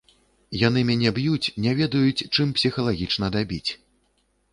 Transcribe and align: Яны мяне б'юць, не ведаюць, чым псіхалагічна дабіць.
Яны 0.67 0.79
мяне 0.89 1.09
б'юць, 1.17 1.51
не 1.65 1.73
ведаюць, 1.79 2.25
чым 2.35 2.55
псіхалагічна 2.61 3.31
дабіць. 3.37 3.71